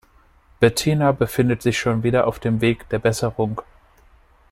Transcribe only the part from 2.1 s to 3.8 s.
auf dem Weg der Besserung.